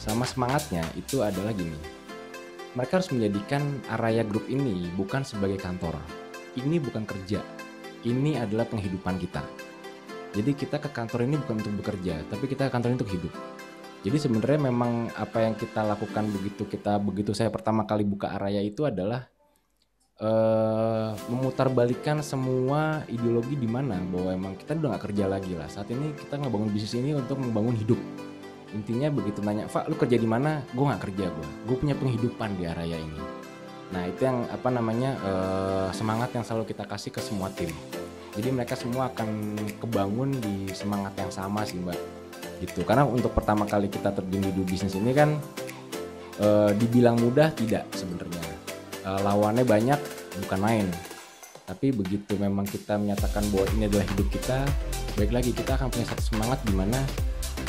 [0.00, 1.76] sama semangatnya itu adalah gini.
[2.76, 5.96] Mereka harus menjadikan Araya Group ini bukan sebagai kantor.
[6.56, 7.44] Ini bukan kerja.
[8.08, 9.44] Ini adalah penghidupan kita.
[10.32, 13.32] Jadi kita ke kantor ini bukan untuk bekerja, tapi kita ke kantor ini untuk hidup.
[13.98, 18.62] Jadi sebenarnya memang apa yang kita lakukan begitu kita begitu saya pertama kali buka Araya
[18.62, 19.26] itu adalah
[20.22, 25.66] uh, memutarbalikkan semua ideologi di mana bahwa emang kita udah nggak kerja lagi lah.
[25.66, 27.98] Saat ini kita ngebangun bisnis ini untuk membangun hidup.
[28.70, 30.62] Intinya begitu nanya Pak lu kerja di mana?
[30.70, 33.20] Gue nggak kerja gue gue punya penghidupan di area ini.
[33.90, 37.72] Nah itu yang apa namanya uh, semangat yang selalu kita kasih ke semua tim.
[38.38, 42.17] Jadi mereka semua akan kebangun di semangat yang sama sih mbak
[42.58, 45.38] gitu karena untuk pertama kali kita terjun di bisnis ini kan
[46.42, 48.44] uh, dibilang mudah tidak sebenarnya
[49.06, 50.00] uh, lawannya banyak
[50.46, 50.86] bukan main
[51.68, 54.64] tapi begitu memang kita menyatakan bahwa ini adalah hidup kita
[55.14, 56.98] baik lagi kita akan punya satu semangat di mana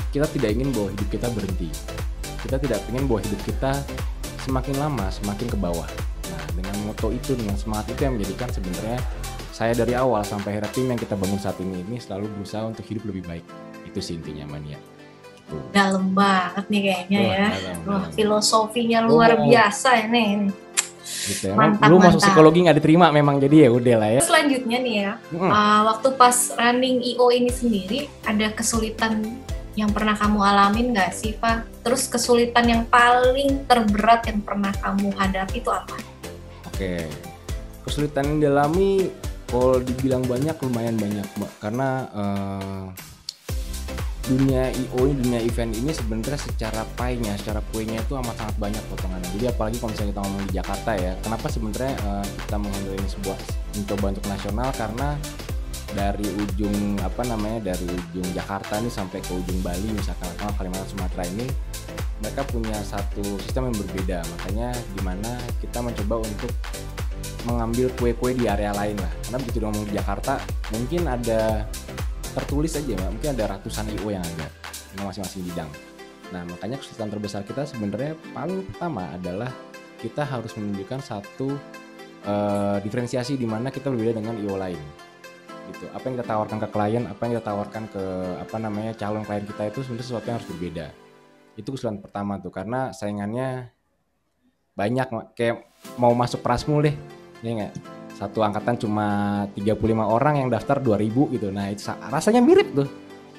[0.09, 1.69] kita tidak ingin bahwa hidup kita berhenti.
[2.41, 3.71] Kita tidak ingin bahwa hidup kita
[4.41, 5.85] semakin lama semakin ke bawah.
[6.29, 8.99] Nah, dengan moto itu, dengan semangat itu yang menjadikan sebenarnya
[9.53, 12.85] saya dari awal sampai akhirnya tim yang kita bangun saat ini ini selalu berusaha untuk
[12.87, 13.45] hidup lebih baik.
[13.89, 14.77] Itu sih intinya mania.
[15.49, 15.57] Gitu.
[15.73, 17.47] Dalam banget nih kayaknya Wah, ya.
[17.49, 18.13] Dalam, Wah, dalam.
[18.13, 19.49] filosofinya luar oh.
[19.49, 20.53] biasa ini
[21.09, 21.55] gitu ya.
[21.57, 24.21] Mantap, lu masuk psikologi nggak diterima memang jadi ya udah lah ya.
[24.21, 25.49] Selanjutnya nih ya, hmm.
[25.49, 29.25] uh, waktu pas running IO ini sendiri ada kesulitan
[29.77, 31.85] yang pernah kamu alamin nggak sih, Pak?
[31.85, 35.95] Terus kesulitan yang paling terberat yang pernah kamu hadapi itu apa?
[36.67, 37.07] Oke,
[37.87, 39.07] kesulitan yang dialami
[39.47, 41.51] kalau dibilang banyak lumayan banyak, Mbak.
[41.63, 42.83] Karena uh,
[44.29, 48.83] dunia IO ini, dunia event ini sebenarnya secara pie-nya, secara kuenya itu amat sangat banyak
[48.93, 49.29] potongannya.
[49.33, 53.09] Jadi apalagi kalau misalnya kita ngomong di Jakarta ya, kenapa sebenarnya uh, kita mengambil ini
[53.09, 53.37] sebuah
[53.73, 54.69] mencoba untuk nasional?
[54.77, 55.09] Karena
[55.89, 60.85] dari ujung apa namanya dari ujung Jakarta nih sampai ke ujung Bali misalkan atau Kalimantan
[60.85, 61.49] Sumatera ini
[62.21, 64.21] mereka punya satu sistem yang berbeda.
[64.21, 66.53] Makanya di mana kita mencoba untuk
[67.49, 69.09] mengambil kue-kue di area lain lah.
[69.25, 70.37] Karena begitu ngomong di Jakarta
[70.69, 71.65] mungkin ada
[72.33, 73.11] tertulis aja mbak.
[73.19, 74.47] Mungkin ada ratusan IO yang ada
[74.97, 75.69] yang masing-masing bidang.
[76.29, 79.51] Nah makanya kesulitan terbesar kita sebenarnya paling pertama adalah
[79.99, 81.57] kita harus menunjukkan satu
[82.25, 84.79] uh, diferensiasi di mana kita berbeda dengan IO lain.
[85.69, 85.85] Gitu.
[85.93, 88.03] Apa yang kita tawarkan ke klien apa yang kita tawarkan ke
[88.41, 90.85] apa namanya calon klien kita itu sebenarnya sesuatu yang harus berbeda.
[91.59, 93.69] Itu kesulitan pertama tuh karena saingannya
[94.79, 95.67] banyak kayak
[95.99, 96.95] mau masuk Prasmul deh
[97.43, 99.07] ya nggak satu angkatan cuma
[99.55, 101.47] 35 orang yang daftar 2000 gitu.
[101.55, 102.87] Nah itu rasanya mirip tuh.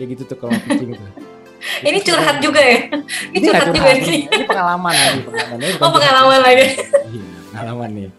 [0.00, 1.12] Kayak gitu tuh kalau pitching tuh.
[1.84, 2.88] Ini curhat juga ya?
[2.88, 4.20] Ini, ini curhat, juga nih ini.
[4.48, 5.58] Pengalaman lagi pengalaman.
[5.60, 6.64] Ini oh pengalaman lagi.
[7.12, 8.10] Iya pengalaman nih.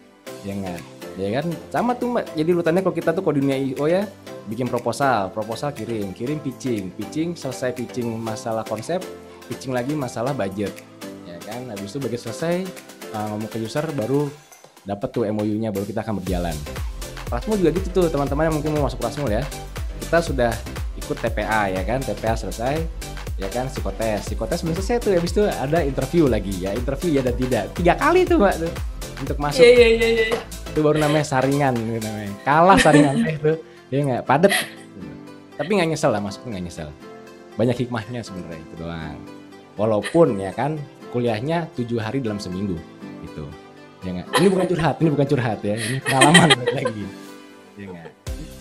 [0.45, 0.79] Ya nggak?
[1.17, 1.45] Ya kan?
[1.73, 2.25] Sama tuh mbak.
[2.37, 4.05] Jadi urutannya kalau kita tuh kalau dunia IO ya
[4.45, 5.33] bikin proposal.
[5.33, 6.13] Proposal kirim.
[6.13, 6.93] Kirim pitching.
[6.93, 9.01] Pitching selesai pitching masalah konsep
[9.49, 10.77] pitching lagi masalah budget.
[11.25, 11.65] Ya kan?
[11.73, 12.69] Habis itu begitu selesai
[13.17, 14.29] uh, ngomong ke user baru
[14.85, 16.55] dapat tuh MOU-nya baru kita akan berjalan.
[17.29, 19.43] Prasmul juga gitu tuh teman-teman yang mungkin mau masuk Prasmul ya.
[20.01, 20.51] Kita sudah
[20.99, 22.75] ikut TPA ya kan, TPA selesai
[23.39, 24.29] ya kan psikotes.
[24.29, 26.75] Psikotes belum selesai tuh habis itu ada interview lagi ya.
[26.75, 27.63] Interview ya dan tidak.
[27.73, 28.71] Tiga kali tuh mbak tuh
[29.21, 29.63] untuk masuk.
[29.63, 30.39] Iya iya iya iya
[30.71, 32.31] itu baru namanya saringan gitu namanya.
[32.47, 33.53] Kalah saringan itu.
[33.91, 34.23] Ya nggak?
[34.23, 34.53] Padet
[35.59, 36.89] tapi nggak nyesel lah masuk nggak nyesel.
[37.59, 39.19] Banyak hikmahnya sebenarnya itu doang.
[39.75, 40.79] Walaupun ya kan
[41.11, 42.79] kuliahnya tujuh hari dalam seminggu
[43.21, 43.45] gitu
[44.01, 47.05] ya nggak ini bukan curhat ini bukan curhat ya ini pengalaman lagi
[47.77, 48.09] ya nggak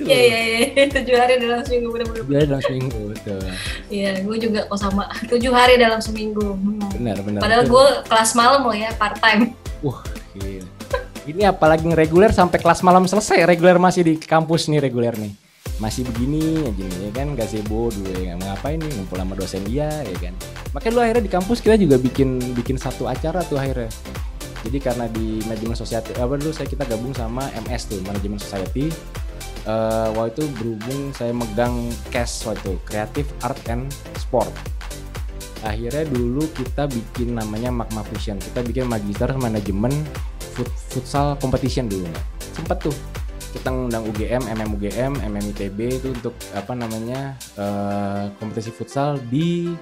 [0.00, 2.24] Iya iya iya tujuh hari dalam seminggu benar-benar.
[2.24, 3.40] Tujuh hari dalam seminggu betul.
[3.92, 6.57] Iya gue juga kok sama tujuh hari dalam seminggu.
[6.57, 6.81] Hmm.
[6.96, 7.40] Benar benar.
[7.44, 9.53] Padahal gue kelas malam loh ya part time.
[9.85, 10.00] Wah
[10.33, 10.64] gila.
[11.29, 15.37] Ini apalagi reguler sampai kelas malam selesai reguler masih di kampus nih reguler nih
[15.81, 19.88] masih begini aja nih ya kan gazebo dulu ya ngapain nih ngumpul sama dosen dia
[19.88, 20.35] ya kan
[20.76, 23.88] makanya lu akhirnya di kampus kita juga bikin bikin satu acara tuh akhirnya
[24.61, 28.92] jadi karena di manajemen society apa dulu saya kita gabung sama MS tuh manajemen society.
[29.68, 34.49] Uh, waktu itu berhubung saya megang cash waktu itu creative art and sport.
[35.61, 38.40] Akhirnya dulu kita bikin namanya Magma Fusion.
[38.40, 39.92] Kita bikin magister manajemen
[40.57, 42.09] fut futsal competition dulu.
[42.57, 42.96] Sempet tuh
[43.53, 49.77] kita ngundang UGM, MM UGM, MM ITB itu untuk apa namanya uh, kompetisi futsal di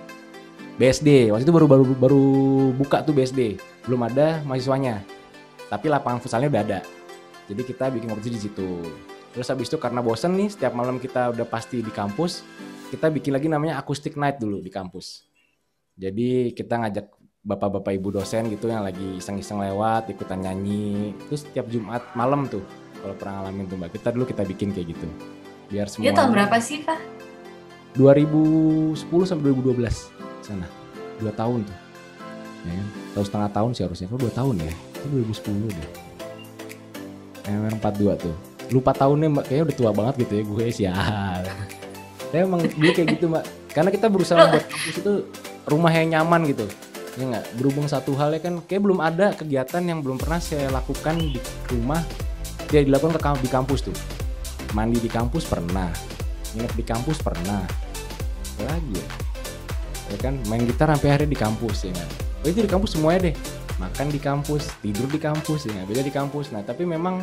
[0.78, 1.30] BSD.
[1.30, 2.24] Waktu itu baru baru baru
[2.74, 5.00] buka tuh BSD, belum ada mahasiswanya.
[5.72, 6.80] Tapi lapangan futsalnya udah ada.
[7.48, 8.68] Jadi kita bikin kompetisi di situ.
[9.32, 12.44] Terus habis itu karena bosen nih, setiap malam kita udah pasti di kampus,
[12.92, 15.24] kita bikin lagi namanya acoustic night dulu di kampus.
[15.96, 17.06] Jadi kita ngajak
[17.42, 21.16] bapak-bapak ibu dosen gitu yang lagi iseng-iseng lewat, ikutan nyanyi.
[21.28, 22.64] Terus setiap Jumat malam tuh
[23.02, 25.08] kalau pernah ngalamin tuh mbak kita dulu kita bikin kayak gitu
[25.70, 26.98] biar semua itu tahun berapa sih pak
[27.96, 30.66] 2010 sampai 2012 sana
[31.18, 31.78] dua tahun tuh
[32.66, 32.86] ya kan?
[33.14, 34.06] Tahu setengah tahun sih harusnya.
[34.10, 34.72] Kalau dua tahun ya?
[34.98, 35.90] Itu 2010 deh.
[37.48, 38.34] MR 42 tuh.
[38.68, 39.44] Lupa tahunnya mbak.
[39.48, 40.84] Kayaknya udah tua banget gitu ya gue sih
[42.32, 43.44] ya emang dulu kayak gitu mbak.
[43.72, 45.12] Karena kita berusaha membuat kampus itu
[45.68, 46.66] rumah yang nyaman gitu.
[47.16, 47.44] Ya nggak?
[47.56, 51.40] Berhubung satu hal ya kan kayak belum ada kegiatan yang belum pernah saya lakukan di
[51.72, 52.02] rumah.
[52.68, 53.96] Dia dilakukan ke di kampus tuh.
[54.76, 55.88] Mandi di kampus pernah.
[56.52, 57.64] Nginep di kampus pernah.
[58.60, 59.08] Lagi ya?
[60.12, 60.36] Ya kan?
[60.52, 63.36] Main gitar sampai hari di kampus ya kan oh itu di kampus semuanya deh.
[63.78, 66.50] Makan di kampus tidur di kampus ya beda di kampus.
[66.50, 67.22] Nah tapi memang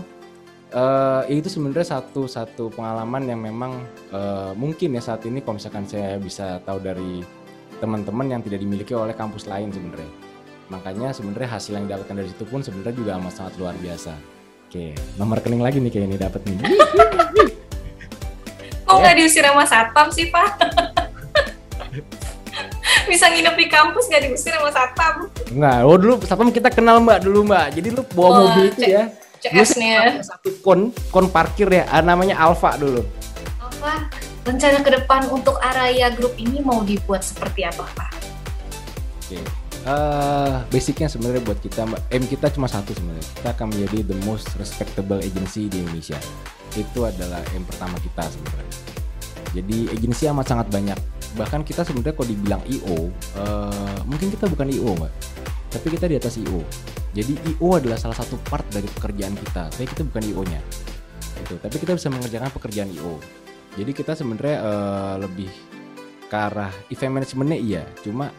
[0.71, 3.84] uh, itu sebenarnya satu satu pengalaman yang memang
[4.15, 7.23] uh, mungkin ya saat ini kalau misalkan saya bisa tahu dari
[7.84, 10.08] teman-teman yang tidak dimiliki oleh kampus lain sebenarnya.
[10.71, 14.15] Makanya sebenarnya hasil yang didapatkan dari situ pun sebenarnya juga amat sangat luar biasa.
[14.65, 16.58] Oke, nomor rekening lagi nih kayak ini dapat nih.
[18.86, 20.49] Kok nggak diusir sama satpam sih pak?
[23.06, 25.15] Bisa nginep di kampus nggak diusir sama satpam?
[25.54, 27.74] Enggak, oh dulu satpam kita kenal mbak dulu mbak.
[27.78, 29.04] Jadi lu bawa oh, mobil itu ya.
[29.46, 30.26] CS-nya.
[30.26, 33.06] Satu kon, kon parkir ya, ah, namanya Alfa dulu.
[33.62, 34.10] Alfa,
[34.41, 38.12] rencana ke depan untuk Araya Group ini mau dibuat seperti apa pak?
[39.26, 39.41] Oke,
[39.86, 44.50] Uh, basicnya sebenarnya buat kita M kita cuma satu sebenarnya kita akan menjadi the most
[44.58, 46.18] respectable agency di Indonesia
[46.74, 48.74] itu adalah M pertama kita sebenarnya
[49.54, 50.98] jadi agensi amat sangat banyak
[51.36, 55.12] bahkan kita sebenarnya kalau dibilang IO uh, eh, mungkin kita bukan IO mbak
[55.69, 56.63] tapi kita di atas IO
[57.12, 60.62] jadi IO adalah salah satu part dari pekerjaan kita tapi kita bukan IO nya
[61.36, 63.19] itu tapi kita bisa mengerjakan pekerjaan IO
[63.76, 65.52] jadi kita sebenarnya uh, lebih
[66.26, 67.84] ke arah event managementnya iya.
[68.02, 68.32] Cuma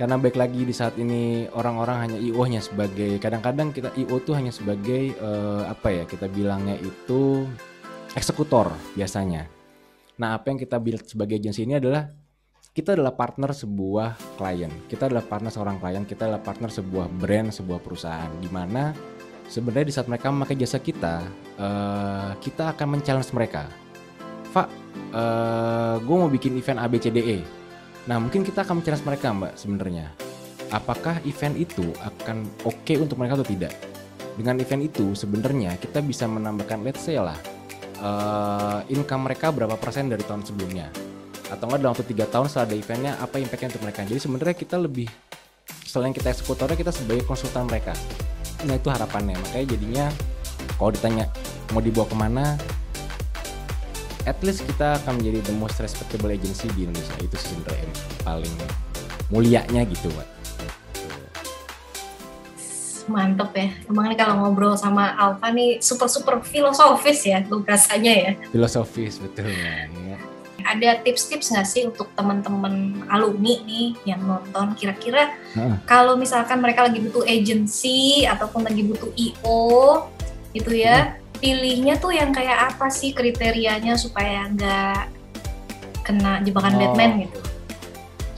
[0.00, 4.50] karena baik lagi di saat ini orang-orang hanya IO-nya sebagai kadang-kadang kita IO tuh hanya
[4.50, 7.44] sebagai uh, apa ya kita bilangnya itu
[8.16, 9.46] eksekutor biasanya.
[10.22, 12.06] Nah apa yang kita build sebagai agensi ini adalah
[12.70, 17.50] kita adalah partner sebuah klien, kita adalah partner seorang klien, kita adalah partner sebuah brand,
[17.50, 18.94] sebuah perusahaan, di mana
[19.50, 21.20] sebenarnya di saat mereka memakai jasa kita,
[21.58, 23.68] uh, kita akan men-challenge mereka.
[24.54, 24.68] Pak,
[25.12, 27.60] uh, gue mau bikin event ABCDE,
[28.02, 30.06] Nah, mungkin kita akan mencari mereka, Mbak, sebenarnya.
[30.74, 33.70] Apakah event itu akan oke okay untuk mereka atau tidak?
[34.36, 37.36] dengan event itu sebenarnya kita bisa menambahkan let's say lah
[38.02, 40.90] uh, income mereka berapa persen dari tahun sebelumnya?
[41.48, 44.00] Atau enggak dalam waktu tiga tahun setelah ada eventnya apa impactnya untuk mereka?
[44.04, 45.08] Jadi sebenarnya kita lebih
[45.86, 47.94] selain kita eksekutornya kita sebagai konsultan mereka.
[48.66, 49.38] Nah itu harapannya.
[49.38, 50.04] Makanya jadinya
[50.76, 51.24] kalau ditanya
[51.70, 52.44] mau dibawa ke mana
[54.26, 57.14] at least kita akan menjadi the most respectable agency di Indonesia.
[57.22, 57.94] Itu sebenarnya
[58.26, 58.54] paling
[59.32, 60.41] mulianya gitu Pak
[63.12, 63.68] mantep ya.
[63.84, 68.32] Emang nih kalau ngobrol sama Alfa nih super super filosofis ya, tuh rasanya ya.
[68.48, 69.86] Filosofis betul ya.
[70.62, 74.78] Ada tips-tips nggak sih untuk teman-teman alumni nih yang nonton?
[74.78, 75.34] Kira-kira
[75.84, 80.06] kalau misalkan mereka lagi butuh agency ataupun lagi butuh IO
[80.54, 85.10] gitu ya, pilihnya tuh yang kayak apa sih kriterianya supaya nggak
[86.06, 86.78] kena jebakan oh.
[86.78, 87.40] Batman gitu?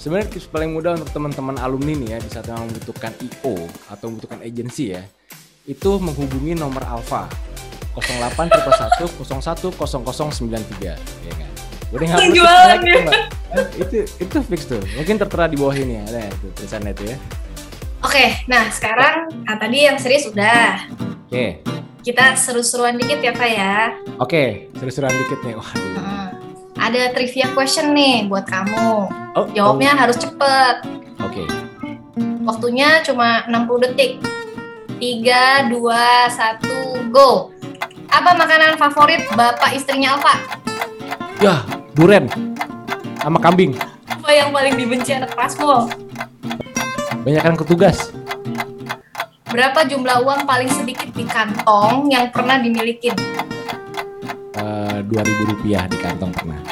[0.04, 3.56] Sebenarnya tips paling mudah untuk teman-teman alumni nih ya di saat yang membutuhkan IO
[3.88, 5.00] atau membutuhkan agensi ya,
[5.64, 7.24] itu menghubungi nomor Alfa
[7.96, 9.80] 08 01 0093
[10.84, 11.50] ya kan.
[11.88, 13.16] Udah nggak perlu mbak.
[13.80, 14.84] itu itu fix tuh.
[14.92, 17.16] Mungkin tertera di bawah ini ya, ada tuh tulisannya tuh ya.
[18.04, 20.84] Oke, nah sekarang nah, tadi yang serius udah.
[21.32, 21.64] Oke.
[22.04, 23.96] Kita seru-seruan dikit ya Pak ya.
[24.20, 25.56] Oke, seru-seruan dikit nih.
[25.56, 25.72] Wah.
[25.72, 26.33] Hmm
[26.84, 29.08] ada trivia question nih buat kamu.
[29.32, 29.98] Oh, Jawabnya oh.
[30.04, 30.76] harus cepet.
[31.24, 31.40] Oke.
[31.40, 31.46] Okay.
[32.44, 34.20] Waktunya cuma 60 detik.
[35.00, 37.50] 3, 2, 1, go.
[38.12, 40.36] Apa makanan favorit bapak istrinya Alfa?
[41.40, 41.64] Ya,
[41.96, 42.28] duren.
[43.18, 43.74] Sama kambing.
[44.04, 45.88] Apa yang paling dibenci anak Prasmo?
[47.24, 48.12] Banyakan ketugas.
[49.48, 53.10] Berapa jumlah uang paling sedikit di kantong yang pernah dimiliki?
[54.94, 56.62] Uh, ribu rupiah di kantong pernah.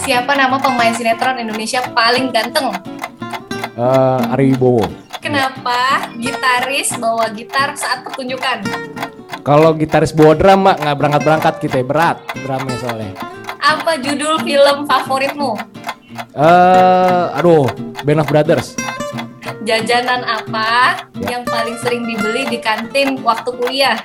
[0.00, 2.72] Siapa nama pemain sinetron Indonesia paling ganteng?
[3.76, 4.88] Uh, Ari Wibowo.
[5.20, 8.64] Kenapa gitaris bawa gitar saat pertunjukan?
[9.44, 11.84] Kalau gitaris bawa drum, mbak nggak berangkat-berangkat kita ya.
[11.84, 13.12] berat drumnya soalnya.
[13.60, 15.60] Apa judul film favoritmu?
[16.32, 17.68] Eh, uh, aduh,
[18.08, 18.72] Band of Brothers.
[19.68, 21.36] Jajanan apa ya.
[21.36, 24.00] yang paling sering dibeli di kantin waktu kuliah?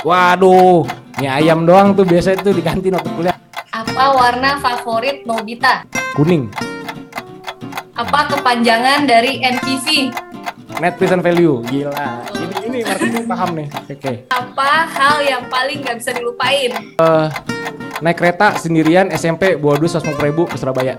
[0.00, 0.88] Waduh,
[1.20, 3.36] mie ayam doang tuh biasa itu di kantin waktu kuliah.
[3.72, 5.84] Apa warna favorit Nobita?
[6.16, 6.48] Kuning.
[7.92, 10.12] Apa kepanjangan dari NPV?
[10.80, 11.60] Net present value.
[11.68, 12.24] Gila.
[12.32, 13.68] Ini ini marketing paham nih.
[13.68, 13.96] Oke.
[14.00, 14.16] Okay.
[14.32, 16.72] Apa hal yang paling nggak bisa dilupain?
[16.96, 17.28] Uh,
[18.00, 20.96] naik kereta sendirian SMP bawa duit seratus ribu ke Surabaya.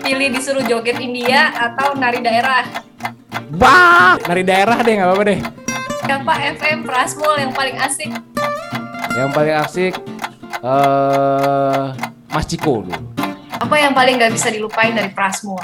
[0.00, 2.64] Pilih disuruh joget India atau nari daerah?
[3.52, 5.38] Bah, nari daerah deh nggak apa-apa deh.
[6.08, 8.08] Siapa FM Prasmul yang paling asik?
[9.14, 9.94] Yang paling asik
[10.62, 11.94] uh,
[12.30, 13.02] Mas Ciko dulu.
[13.58, 15.58] Apa yang paling nggak bisa dilupain dari Prasmo?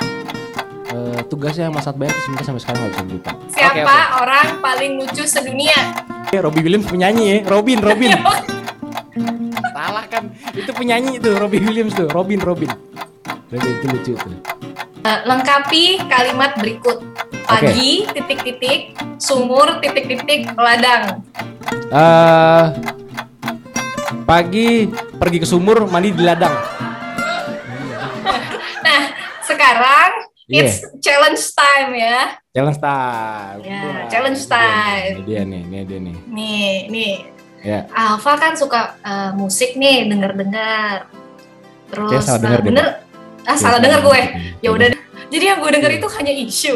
[0.94, 3.30] Uh, tugasnya Mas Atbaya sebenarnya sampai sekarang nggak bisa dilupa.
[3.50, 4.20] Siapa okay, okay.
[4.22, 5.78] orang paling lucu sedunia?
[6.34, 8.10] Eh, Robby Williams penyanyi ya, Robin, Robin.
[9.74, 12.70] Salah kan, itu penyanyi itu Robby Williams tuh, Robin, Robin.
[13.50, 14.34] Robin itu lucu tuh.
[15.04, 17.02] Uh, lengkapi kalimat berikut.
[17.44, 19.20] Pagi, titik-titik, okay.
[19.20, 21.20] sumur, titik-titik, ladang.
[21.92, 22.72] Uh,
[24.24, 24.88] Pagi
[25.20, 26.56] pergi ke sumur, mandi di ladang.
[28.80, 29.02] Nah,
[29.44, 30.10] sekarang
[30.48, 30.64] yeah.
[30.64, 32.40] it's challenge time ya.
[32.56, 33.58] Challenge time.
[33.60, 35.20] Ya, yeah, challenge time.
[35.20, 36.16] Ini dia nih, ini dia nih.
[36.32, 37.14] Nih, nih.
[37.60, 37.78] Ya.
[37.92, 41.04] Alfa kan suka uh, musik nih, denger-dengar.
[41.92, 42.86] Terus, salah denger uh, bener,
[43.44, 44.20] ah salah denger gue.
[44.64, 44.88] Ya udah
[45.34, 46.74] jadi yang gue denger itu hanya isu.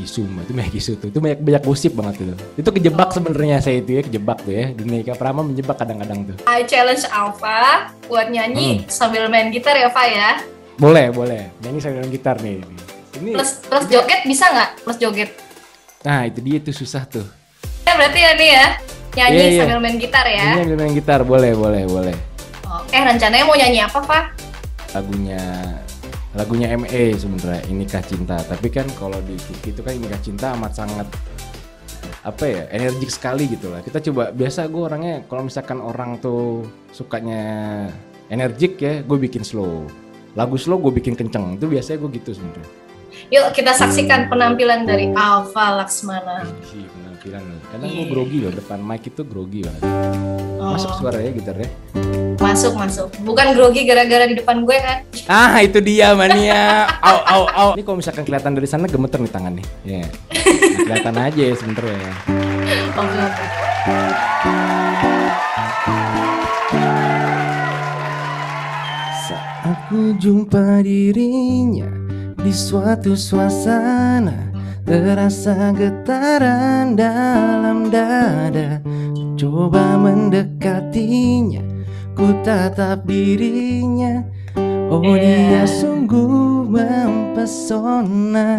[0.00, 1.12] isu itu banyak isu tuh.
[1.12, 2.36] Itu banyak banyak gosip banget tuh.
[2.56, 3.14] Itu kejebak oh.
[3.20, 4.72] sebenarnya saya itu ya, kejebak tuh ya.
[4.72, 6.36] Dunia Ika Prama menjebak kadang-kadang tuh.
[6.48, 8.88] I challenge Alpha buat nyanyi hmm.
[8.88, 10.40] sambil main gitar ya, Pak ya.
[10.80, 11.52] Boleh, boleh.
[11.60, 12.64] Nyanyi sambil main gitar nih.
[13.20, 14.70] Ini plus plus joget bisa nggak?
[14.80, 15.30] Plus joget.
[16.08, 17.26] Nah, itu dia tuh susah tuh.
[17.84, 18.66] Ya berarti ya nih ya.
[19.14, 19.60] Nyanyi yeah, yeah.
[19.60, 20.56] sambil main gitar ya.
[20.56, 22.16] Nyanyi sambil main gitar, boleh, boleh, boleh.
[22.64, 24.24] Oke, rencananya mau nyanyi apa, Pak?
[24.96, 25.40] Lagunya
[26.34, 28.36] lagunya ME sebenarnya Inikah Cinta.
[28.42, 31.08] Tapi kan kalau di itu kan Inikah Cinta amat sangat
[32.24, 33.80] apa ya energik sekali gitu lah.
[33.80, 37.42] Kita coba biasa gue orangnya kalau misalkan orang tuh sukanya
[38.28, 39.86] energik ya gue bikin slow.
[40.34, 42.70] Lagu slow gue bikin kenceng itu biasanya gue gitu sebenarnya.
[43.30, 46.42] Yuk kita saksikan penampilan dari Alfa Laksmana.
[46.74, 47.42] Iya penampilan.
[47.70, 47.96] Karena yeah.
[48.02, 49.82] gue grogi loh depan mic itu grogi banget.
[50.64, 50.72] Oh.
[50.80, 51.68] masuk suaranya gitarnya
[52.44, 53.08] Masuk, masuk.
[53.24, 55.00] Bukan grogi gara-gara di depan gue kan?
[55.32, 56.84] Ah, itu dia mania.
[57.08, 57.68] au, au, au.
[57.72, 59.66] Ini kalau misalkan kelihatan dari sana gemeter nih tangan nih.
[59.80, 60.04] Ya.
[60.04, 60.08] Yeah.
[60.12, 61.96] Nah, kelihatan aja ya sebenernya.
[61.96, 62.12] ya.
[63.00, 63.24] Oke.
[69.24, 71.88] Saat ku jumpa dirinya
[72.44, 74.52] di suatu suasana
[74.84, 78.84] Terasa getaran dalam dada
[79.32, 81.73] Coba mendekatinya
[82.14, 84.22] Ku tatap dirinya.
[84.86, 88.54] Oh dia sungguh mempesona.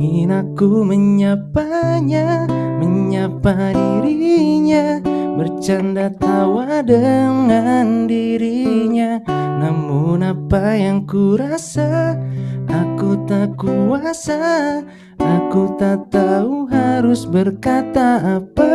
[0.00, 2.48] Ingin aku menyapanya
[2.80, 4.96] Menyapa dirinya.
[5.36, 9.20] Bercanda tawa dengan dirinya.
[9.60, 12.16] Namun apa yang ku rasa
[12.64, 14.80] Aku tak kuasa.
[15.20, 18.72] Aku tak tahu harus berkata apa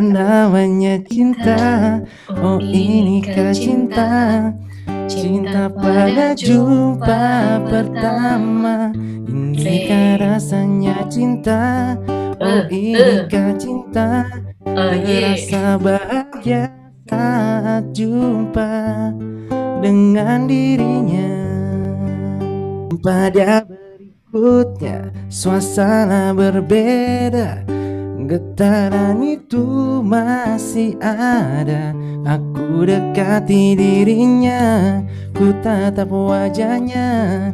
[0.00, 2.00] Namanya cinta.
[2.32, 4.08] Oh inikah cinta?
[5.04, 8.96] Cinta pada jumpa pertama.
[9.28, 11.94] Inikah rasanya cinta?
[12.40, 14.24] Oh inikah cinta?
[14.64, 16.72] Terasa bahagia
[17.04, 19.12] saat jumpa
[19.84, 21.36] dengan dirinya.
[23.04, 27.79] Pada berikutnya suasana berbeda
[28.30, 31.90] Getaran itu masih ada.
[32.22, 35.02] Aku dekati dirinya
[35.34, 37.50] Ku tatap wajahnya.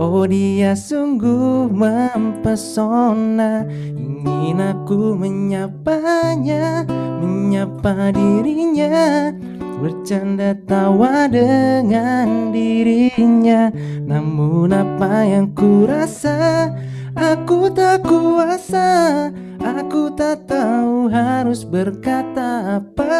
[0.00, 3.68] Oh dia sungguh mempesona.
[3.92, 6.88] Ingin aku menyapanya
[7.20, 9.36] Menyapa dirinya.
[9.84, 13.68] Bercanda tawa dengan dirinya.
[14.00, 16.72] Namun apa yang ku rasa
[17.16, 19.32] Aku tak kuasa
[19.66, 23.18] Aku tak tahu harus berkata apa.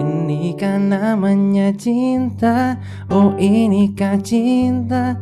[0.00, 2.80] Ini kan namanya cinta?
[3.12, 5.20] Oh inikah cinta?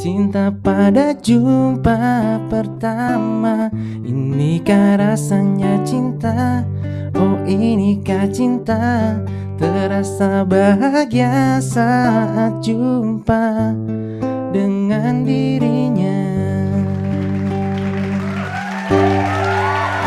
[0.00, 3.68] Cinta pada jumpa pertama.
[4.00, 6.64] Inikah rasanya cinta?
[7.12, 9.20] Oh inikah cinta?
[9.60, 13.76] Terasa bahagia saat jumpa
[14.54, 16.14] Dengan dirinya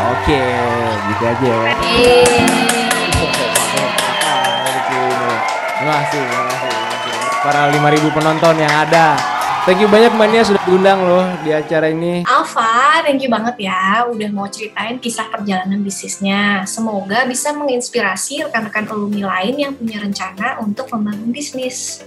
[0.08, 0.40] Oke,
[1.12, 1.72] gitu aja ya
[5.76, 6.72] Terima kasih, terima kasih,
[7.44, 9.20] Para 5000 penonton yang ada
[9.68, 12.24] Thank you banyak Mania sudah diundang loh di acara ini.
[12.24, 16.64] Alfa, thank you banget ya udah mau ceritain kisah perjalanan bisnisnya.
[16.64, 22.00] Semoga bisa menginspirasi rekan-rekan alumni lain yang punya rencana untuk membangun bisnis.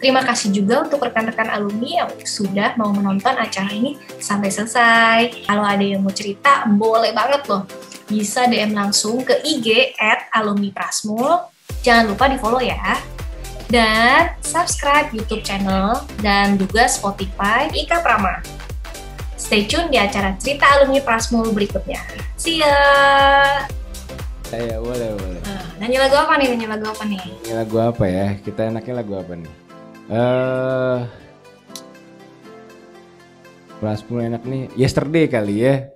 [0.00, 5.44] Terima kasih juga untuk rekan-rekan alumni yang sudah mau menonton acara ini sampai selesai.
[5.44, 7.68] Kalau ada yang mau cerita, boleh banget loh.
[8.08, 11.44] Bisa DM langsung ke IG at alumni Prasmul.
[11.84, 12.96] Jangan lupa di follow ya
[13.70, 18.42] dan subscribe YouTube channel dan juga Spotify Ika Prama.
[19.38, 22.02] Stay tune di acara cerita alumni Prasmul berikutnya.
[22.34, 22.76] See ya.
[24.50, 25.40] Ya, boleh, boleh.
[25.46, 26.50] Uh, nyanyi lagu apa nih?
[26.50, 27.22] Nyanyi lagu apa nih?
[27.22, 28.26] Nyanyi lagu apa ya?
[28.42, 29.59] Kita enaknya lagu apa nih?
[30.10, 31.06] Uh,
[33.78, 34.66] Prasmul enak nih.
[34.74, 35.86] Yesterday kali ya.